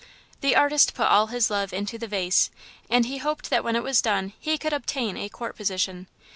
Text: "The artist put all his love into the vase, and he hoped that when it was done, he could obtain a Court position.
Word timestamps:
"The 0.39 0.55
artist 0.55 0.95
put 0.95 1.05
all 1.05 1.27
his 1.27 1.51
love 1.51 1.71
into 1.71 1.99
the 1.99 2.07
vase, 2.07 2.49
and 2.89 3.05
he 3.05 3.19
hoped 3.19 3.51
that 3.51 3.63
when 3.63 3.75
it 3.75 3.83
was 3.83 4.01
done, 4.01 4.33
he 4.39 4.57
could 4.57 4.73
obtain 4.73 5.15
a 5.15 5.29
Court 5.29 5.55
position. 5.55 6.07